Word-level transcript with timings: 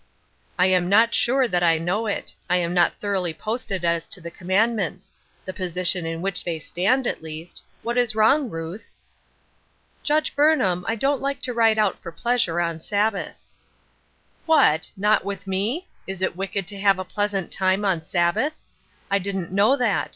"I 0.57 0.65
am 0.65 0.89
not 0.89 1.13
sure 1.13 1.47
that 1.47 1.61
I 1.61 1.77
know 1.77 2.07
it. 2.07 2.33
I 2.49 2.57
am 2.57 2.73
not 2.73 2.99
thoroughly 2.99 3.35
posted 3.35 3.85
as 3.85 4.07
to 4.07 4.19
the 4.19 4.31
commandments— 4.31 5.13
the 5.45 5.53
position 5.53 6.07
in 6.07 6.23
which 6.23 6.43
they 6.43 6.57
stand 6.57 7.05
at 7.05 7.21
least. 7.21 7.61
What 7.83 7.99
is 7.99 8.15
wrong, 8.15 8.49
Ruth?"" 8.49 8.91
Judge 10.03 10.35
Burnham, 10.35 10.85
I 10.87 10.95
don't 10.95 11.21
like 11.21 11.39
to 11.43 11.53
ride 11.53 11.77
out 11.77 12.01
for 12.01 12.11
pleasure 12.11 12.59
on 12.59 12.81
Sabbath."" 12.81 13.37
What 14.47 14.87
I 14.91 14.97
not 14.97 15.23
with 15.23 15.45
me? 15.45 15.87
Is 16.07 16.23
it 16.23 16.35
wicked 16.35 16.65
to 16.69 16.79
have 16.81 16.97
a 16.97 17.05
pleasant 17.05 17.51
time 17.51 17.85
on 17.85 18.01
Sabbath? 18.01 18.59
I 19.11 19.19
didn't 19.19 19.51
know 19.51 19.77
that. 19.77 20.09